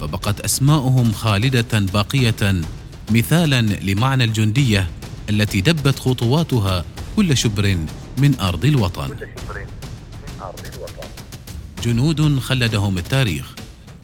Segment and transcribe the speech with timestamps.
[0.00, 2.62] فبقت أسماؤهم خالدة باقية
[3.10, 4.90] مثالا لمعنى الجندية
[5.30, 6.84] التي دبت خطواتها
[7.16, 7.76] كل شبر
[8.18, 9.08] من أرض الوطن.
[11.82, 13.54] جنود خلدهم التاريخ.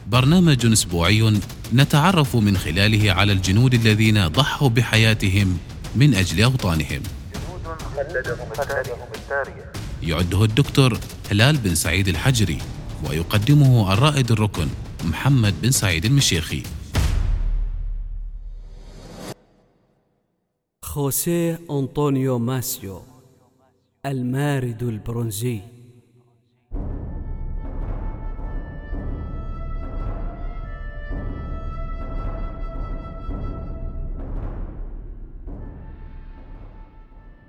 [0.07, 1.39] برنامج أسبوعي
[1.73, 5.57] نتعرف من خلاله على الجنود الذين ضحوا بحياتهم
[5.95, 7.01] من أجل أوطانهم.
[10.03, 10.99] يعده الدكتور
[11.31, 12.57] هلال بن سعيد الحجري
[13.03, 14.67] ويقدمه الرائد الركن.
[15.05, 16.63] محمد بن سعيد المشيخي
[20.83, 23.01] خوسيه أنطونيو ماسيو
[24.05, 25.61] المارد البرونزي.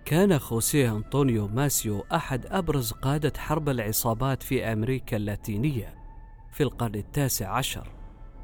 [0.04, 6.01] كان خوسيه أنطونيو ماسيو أحد أبرز قادة حرب العصابات في أمريكا اللاتينية.
[6.52, 7.88] في القرن التاسع عشر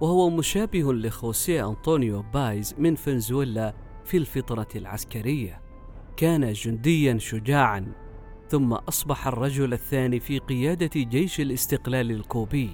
[0.01, 5.61] وهو مشابه لخوسيه أنطونيو بايز من فنزويلا في الفطرة العسكرية.
[6.17, 7.93] كان جنديا شجاعا
[8.49, 12.71] ثم أصبح الرجل الثاني في قيادة جيش الاستقلال الكوبي.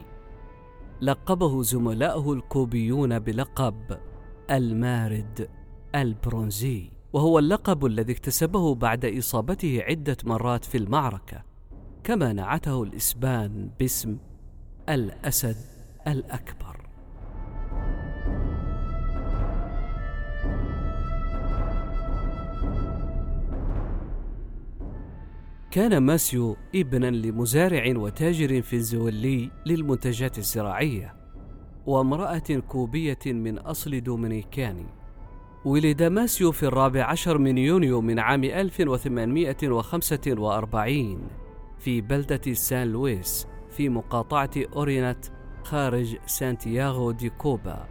[1.01, 3.99] لقبه زملاؤه الكوبيون بلقب
[4.51, 5.49] المارد
[5.95, 11.43] البرونزي وهو اللقب الذي اكتسبه بعد إصابته عدة مرات في المعركة
[12.05, 14.19] كما نعته الإسبان باسم
[14.89, 15.57] الأسد
[16.07, 16.77] الأكبر.
[25.71, 31.15] كان ماسيو ابنا لمزارع وتاجر فنزويلي للمنتجات الزراعية
[31.87, 34.87] وامرأة كوبية من أصل دومينيكاني.
[35.65, 41.29] ولد ماسيو في الرابع عشر من يونيو من عام 1845
[41.79, 43.47] في بلدة سان لويس
[43.77, 45.25] في مقاطعة أورينت
[45.65, 47.89] خارج سانتياغو دي كوبا.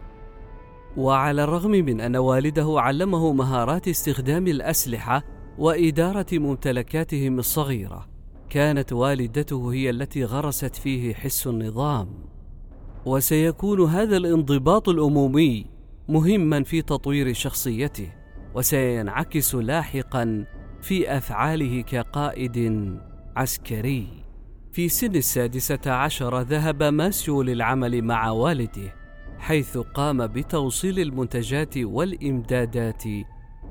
[0.96, 5.22] وعلى الرغم من أن والده علمه مهارات استخدام الأسلحة
[5.58, 8.06] وإدارة ممتلكاتهم الصغيرة
[8.50, 12.08] كانت والدته هي التي غرست فيه حس النظام.
[13.06, 15.66] وسيكون هذا الانضباط الأمومي
[16.08, 18.12] مهما في تطوير شخصيته
[18.54, 20.46] وسينعكس لاحقا
[20.82, 22.88] في أفعاله كقائد
[23.36, 24.23] عسكري.
[24.74, 28.94] في سن السادسة عشر ذهب ماسيو للعمل مع والده
[29.38, 33.02] حيث قام بتوصيل المنتجات والإمدادات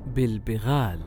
[0.06, 1.00] بالبغال.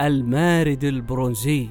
[0.00, 1.68] المارد البرونزي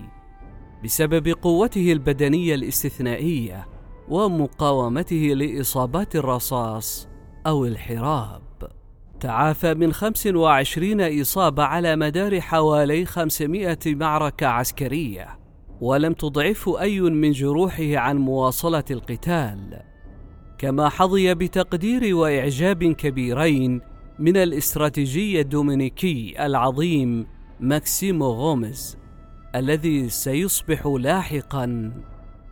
[0.83, 3.68] بسبب قوته البدنية الاستثنائية
[4.09, 7.07] ومقاومته لإصابات الرصاص
[7.47, 8.41] أو الحراب.
[9.19, 15.39] تعافى من 25 إصابة على مدار حوالي 500 معركة عسكرية
[15.81, 19.93] ولم تضعفه أي من جروحه عن مواصلة القتال.
[20.63, 23.81] كما حظي بتقدير وإعجاب كبيرين
[24.19, 27.27] من الاستراتيجي الدومينيكي العظيم
[27.60, 28.98] ماكسيمو غوميز
[29.56, 31.94] الذي سيصبح لاحقا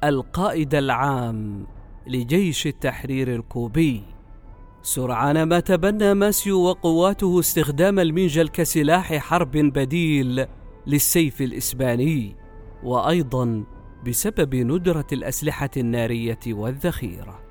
[0.03, 1.67] القائد العام
[2.07, 4.03] لجيش التحرير الكوبي.
[4.81, 10.45] سرعان ما تبنى ماسيو وقواته استخدام المنجل كسلاح حرب بديل
[10.87, 12.35] للسيف الإسباني
[12.83, 13.63] وأيضا
[14.07, 17.50] بسبب ندرة الأسلحة النارية والذخيرة.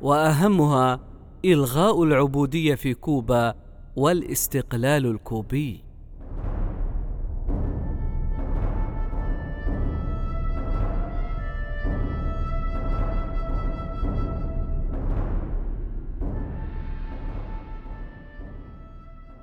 [0.01, 0.99] وأهمها
[1.45, 3.53] إلغاء العبودية في كوبا
[3.95, 5.84] والاستقلال الكوبي.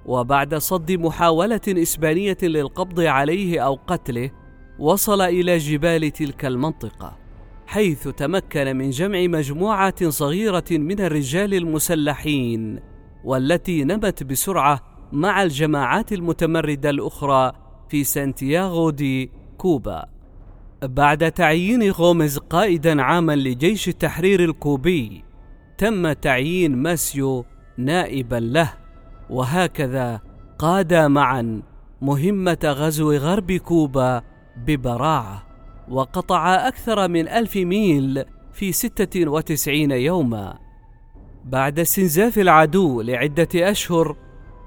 [0.06, 4.30] وبعد صد محاولة إسبانية للقبض عليه أو قتله
[4.78, 7.16] وصل إلى جبال تلك المنطقة
[7.66, 12.80] حيث تمكن من جمع مجموعة صغيرة من الرجال المسلحين
[13.24, 17.52] والتي نمت بسرعة مع الجماعات المتمردة الأخرى
[17.88, 20.04] في سانتياغو دي كوبا.
[20.82, 25.24] بعد تعيين غوميز قائدا عاما لجيش التحرير الكوبي
[25.78, 27.44] تم تعيين ماسيو
[27.78, 28.72] نائبا له.
[29.30, 30.20] وهكذا
[30.58, 31.62] قادا معا
[32.02, 34.22] مهمة غزو غرب كوبا
[34.56, 35.46] ببراعة
[35.88, 40.58] وقطعا أكثر من ألف ميل في ستة وتسعين يوما.
[41.44, 44.16] بعد استنزاف العدو لعدة أشهر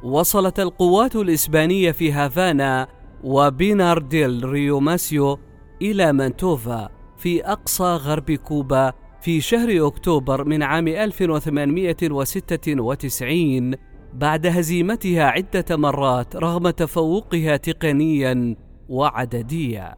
[0.04, 2.88] وصلت القوات الإسبانية في هافانا
[3.24, 5.40] وبينار ديل ريو ماسيو
[5.82, 13.74] إلى مانتوفا في أقصى غرب كوبا في شهر أكتوبر من عام 1896
[14.14, 18.56] بعد هزيمتها عدة مرات رغم تفوقها تقنيا
[18.90, 19.96] وعدديا.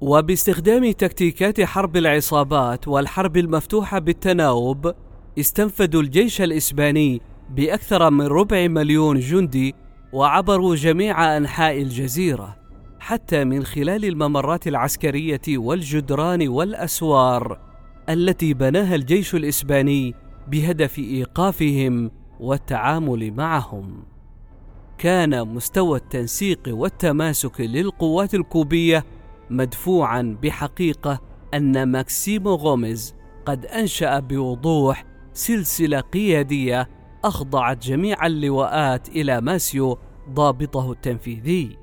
[0.00, 4.92] وباستخدام تكتيكات حرب العصابات والحرب المفتوحة بالتناوب
[5.38, 7.20] استنفذوا الجيش الإسباني
[7.56, 9.74] بأكثر من ربع مليون جندي
[10.12, 12.56] وعبروا جميع أنحاء الجزيرة
[13.00, 17.58] حتى من خلال الممرات العسكرية والجدران والأسوار
[18.08, 20.14] التي بناها الجيش الإسباني
[20.48, 24.04] بهدف إيقافهم والتعامل معهم.
[24.98, 29.04] كان مستوى التنسيق والتماسك للقوات الكوبية
[29.50, 31.20] مدفوعا بحقيقة
[31.54, 33.14] أن ماكسيمو غوميز
[33.46, 39.98] قد أنشأ بوضوح سلسلة قيادية أخضعت جميع اللواءات إلى ماسيو
[40.30, 41.76] ضابطه التنفيذي.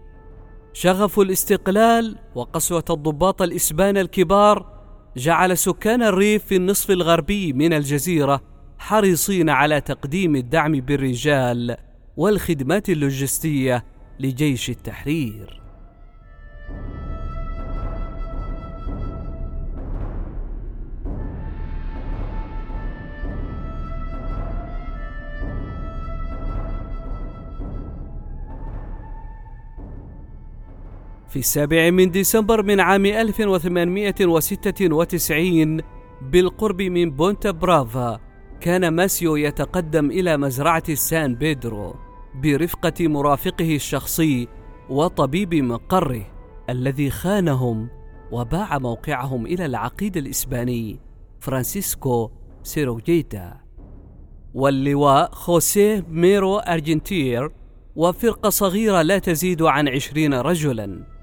[0.73, 4.79] شغف الاستقلال وقسوة الضباط الإسبان الكبار
[5.17, 8.41] جعل سكان الريف في النصف الغربي من الجزيرة
[8.77, 11.77] حريصين على تقديم الدعم بالرجال
[12.17, 13.85] والخدمات اللوجستية
[14.19, 15.58] لجيش التحرير.
[31.29, 35.81] في السابع من ديسمبر من عام 1896
[36.21, 38.19] بالقرب من بونتا برافا
[38.61, 41.95] كان ماسيو يتقدم إلى مزرعة سان بيدرو
[42.35, 44.47] برفقة مرافقه الشخصي
[44.89, 46.25] وطبيب مقره
[46.69, 47.89] الذي خانهم
[48.31, 50.99] وباع موقعهم إلى العقيد الإسباني
[51.39, 52.31] فرانسيسكو
[52.63, 53.57] سيروجيتا.
[54.53, 57.51] واللواء خوسيه ميرو أرجنتير
[57.95, 61.18] وفرقة صغيرة لا تزيد عن عشرين رجلاً.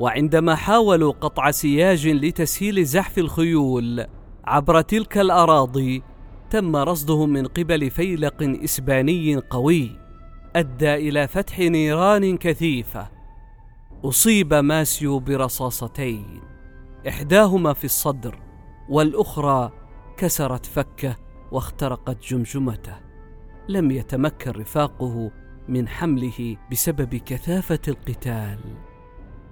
[0.00, 4.06] وعندما حاولوا قطع سياج لتسهيل زحف الخيول
[4.44, 6.02] عبر تلك الأراضي
[6.50, 9.90] تم رصدهم من قبل فيلق إسباني قوي
[10.56, 13.08] أدى إلى فتح نيران كثيفة.
[14.04, 16.40] أصيب ماسيو برصاصتين
[17.08, 18.38] إحداهما في الصدر
[18.88, 19.72] والأخرى
[20.16, 21.16] كسرت فكه
[21.52, 22.96] واخترقت جمجمته.
[23.68, 25.30] لم يتمكن رفاقه
[25.68, 28.89] من حمله بسبب كثافة القتال.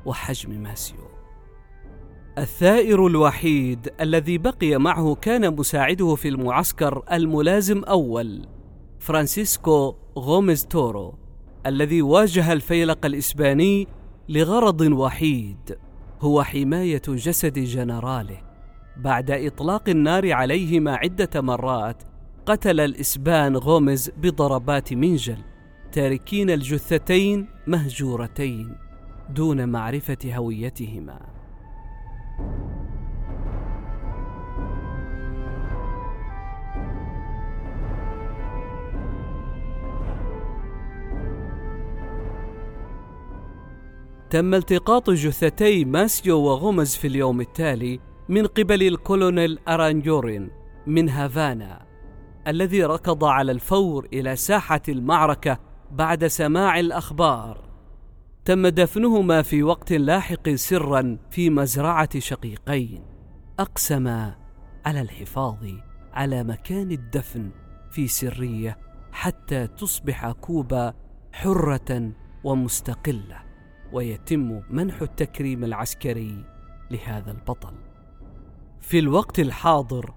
[0.08, 1.08] وحجم ماسيو.
[2.38, 8.46] الثائر الوحيد الذي بقي معه كان مساعده في المعسكر الملازم أول
[8.98, 11.14] فرانسيسكو غوميز تورو
[11.66, 13.88] الذي واجه الفيلق الإسباني
[14.28, 15.78] لغرض وحيد.
[16.20, 18.40] هو حماية جسد جنراله.
[18.96, 22.02] بعد إطلاق النار عليهما عدة مرات
[22.46, 25.38] قتل الإسبان غوميز بضربات منجل
[25.92, 28.87] تاركين الجثتين مهجورتين.
[29.30, 31.20] دون معرفة هويتهما.
[44.30, 50.50] تم التقاط جثتي ماسيو وغومز في اليوم التالي من قبل الكولونيل أرانجورين
[50.86, 51.86] من هافانا
[52.46, 55.58] الذي ركض على الفور إلى ساحة المعركة
[55.90, 57.67] بعد سماع الأخبار.
[58.48, 63.02] تم دفنهما في وقت لاحق سرا في مزرعة شقيقين.
[63.58, 64.36] أقسما
[64.86, 65.66] على الحفاظ
[66.12, 67.50] على مكان الدفن
[67.90, 68.78] في سرية
[69.12, 70.94] حتى تصبح كوبا
[71.32, 72.12] حرة
[72.44, 73.42] ومستقلة
[73.92, 76.44] ويتم منح التكريم العسكري
[76.90, 77.74] لهذا البطل.
[78.80, 80.14] في الوقت الحاضر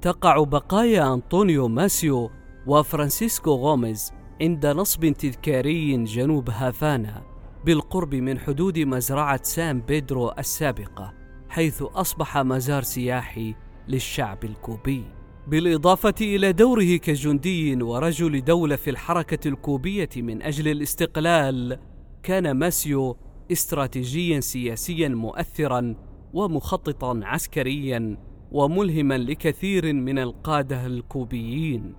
[0.00, 2.30] تقع بقايا أنطونيو ماسيو
[2.66, 7.33] وفرانسيسكو غوميز عند نصب تذكاري جنوب هافانا.
[7.64, 11.14] بالقرب من حدود مزرعة سان بيدرو السابقة
[11.48, 13.54] حيث أصبح مزار سياحي
[13.88, 15.04] للشعب الكوبي.
[15.46, 21.78] بالإضافة إلى دوره كجندي ورجل دولة في الحركة الكوبية من أجل الاستقلال
[22.22, 23.16] كان ماسيو
[23.52, 25.94] استراتيجيا سياسيا مؤثرا
[26.32, 28.16] ومخططا عسكريا
[28.52, 31.94] وملهما لكثير من القادة الكوبيين.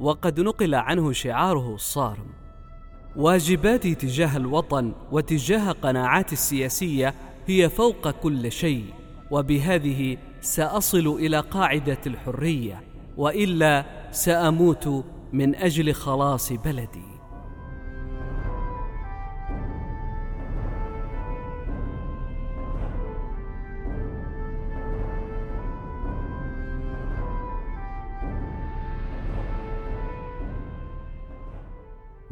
[0.00, 2.41] وقد نقل عنه شعاره الصارم
[3.16, 7.14] واجباتي تجاه الوطن وتجاه قناعاتي السياسية
[7.46, 8.84] هي فوق كل شيء
[9.30, 12.82] وبهذه سأصل إلى قاعدة الحرية
[13.16, 17.11] وإلا سأموت من أجل خلاص بلدي.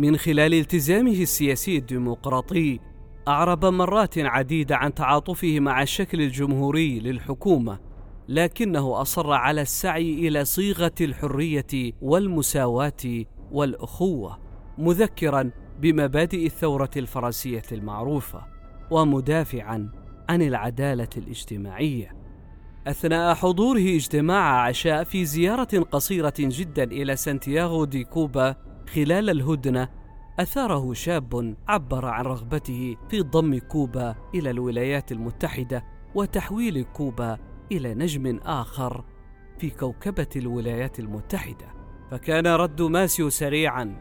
[0.01, 2.81] من خلال التزامه السياسي الديمقراطي
[3.29, 7.79] أعرب مرات عديدة عن تعاطفه مع الشكل الجمهوري للحكومة
[8.29, 14.39] لكنه أصر على السعي إلى صيغة الحرية والمساواة والأخوة
[14.79, 18.43] مذكرا بمبادئ الثورة الفرنسية المعروفة
[18.91, 19.91] ومدافعا
[20.29, 22.17] عن العدالة الاجتماعية.
[22.87, 29.89] أثناء حضوره اجتماع عشاء في زيارة قصيرة جدا إلى سانتياغو دي كوبا خلال الهدنة
[30.41, 37.39] أثاره شاب عبر عن رغبته في ضم كوبا إلى الولايات المتحدة وتحويل كوبا
[37.73, 39.05] إلى نجم آخر
[39.59, 41.67] في كوكبة الولايات المتحدة.
[42.11, 43.97] فكان رد ماسيو سريعا.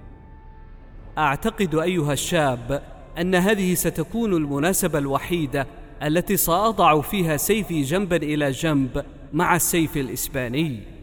[1.17, 2.83] أعتقد أيها الشاب
[3.17, 5.67] أن هذه ستكون المناسبة الوحيدة
[6.03, 10.98] التي سأضع فيها سيفي جنبا إلى جنب مع السيف الإسباني.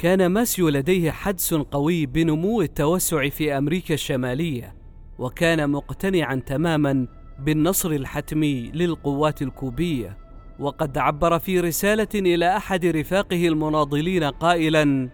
[0.00, 4.74] كان ماسيو لديه حدس قوي بنمو التوسع في أمريكا الشمالية
[5.18, 7.06] وكان مقتنعا تماما
[7.38, 10.18] بالنصر الحتمي للقوات الكوبية.
[10.58, 15.10] وقد عبر في رسالة إلى أحد رفاقه المناضلين قائلا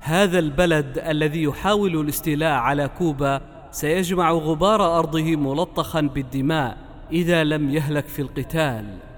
[0.00, 6.78] هذا البلد الذي يحاول الاستيلاء على كوبا سيجمع غبار أرضه ملطخا بالدماء
[7.12, 9.09] إذا لم يهلك في القتال.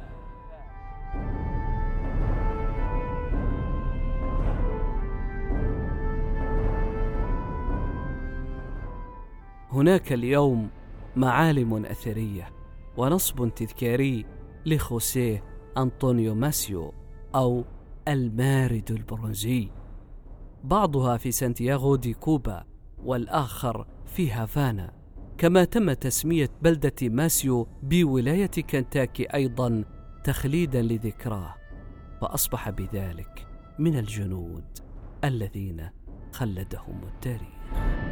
[9.73, 10.71] هناك اليوم
[11.17, 12.53] معالم أثرية
[12.97, 14.27] ونصب تذكاري
[14.67, 15.45] لخوسيه
[15.79, 16.95] أنطونيو ماسيو
[17.35, 17.65] أو
[18.09, 19.69] المارد البرونزي.
[20.65, 22.65] بعضها في سانتياغو دي كوبا
[23.05, 24.93] والآخر في هافانا.
[25.39, 29.85] كما تم تسمية بلدة ماسيو بولاية كنتاكي أيضا
[30.25, 31.55] تخليدا لذكراه
[32.21, 33.47] فأصبح بذلك
[33.79, 34.79] من الجنود
[35.25, 35.91] الذين
[36.33, 38.12] خلدهم التاريخ.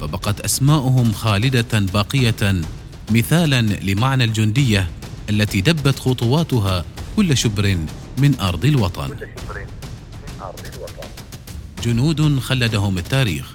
[0.00, 2.62] فبقت أسماؤهم خالدة باقية
[3.10, 4.90] مثالا لمعنى الجندية
[5.30, 6.84] التي دبت خطواتها
[7.16, 7.78] كل شبر
[8.18, 9.16] من أرض الوطن.
[11.84, 13.54] جنود خلدهم التاريخ.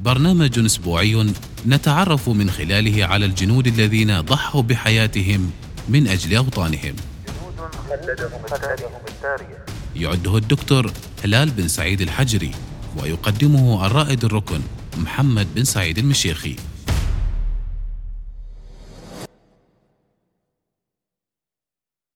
[0.00, 1.26] برنامج أسبوعي
[1.66, 5.50] نتعرف من خلاله على الجنود الذين ضحوا بحياتهم
[5.88, 6.94] من أجل أوطانهم.
[9.96, 10.92] يعده الدكتور
[11.24, 12.50] هلال بن سعيد الحجري
[12.96, 14.60] ويقدمه الرائد الركن.
[14.98, 16.56] محمد بن سعيد المشيخي.